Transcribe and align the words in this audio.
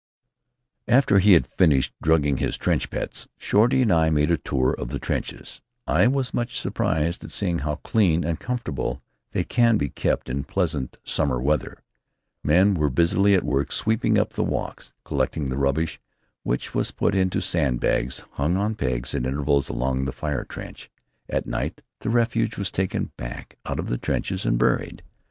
After 0.87 1.19
he 1.19 1.33
had 1.33 1.45
finished 1.45 1.93
drugging 2.01 2.37
his 2.37 2.57
trench 2.57 2.89
pets, 2.89 3.27
Shorty 3.37 3.83
and 3.83 3.91
I 3.93 4.09
made 4.09 4.31
a 4.31 4.37
tour 4.39 4.73
of 4.73 4.87
the 4.87 4.97
trenches. 4.97 5.61
I 5.85 6.07
was 6.07 6.33
much 6.33 6.59
surprised 6.59 7.23
at 7.23 7.31
seeing 7.31 7.59
how 7.59 7.75
clean 7.83 8.23
and 8.23 8.39
comfortable 8.39 9.03
they 9.31 9.43
can 9.43 9.77
be 9.77 9.89
kept 9.89 10.27
in 10.27 10.43
pleasant 10.45 10.97
summer 11.03 11.39
weather. 11.39 11.83
Men 12.43 12.73
were 12.73 12.89
busily 12.89 13.35
at 13.35 13.43
work 13.43 13.71
sweeping 13.71 14.17
up 14.17 14.33
the 14.33 14.43
walks, 14.43 14.91
collecting 15.05 15.49
the 15.49 15.57
rubbish, 15.59 15.99
which 16.41 16.73
was 16.73 16.89
put 16.89 17.13
into 17.13 17.39
sandbags 17.39 18.23
hung 18.31 18.57
on 18.57 18.73
pegs 18.73 19.13
at 19.13 19.27
intervals 19.27 19.69
along 19.69 20.05
the 20.05 20.11
fire 20.11 20.45
trench. 20.45 20.89
At 21.29 21.45
night 21.45 21.83
the 21.99 22.09
refuse 22.09 22.57
was 22.57 22.71
taken 22.71 23.11
back 23.17 23.59
of 23.65 23.85
the 23.85 23.99
trenches 23.99 24.47
and 24.47 24.57
buried. 24.57 25.03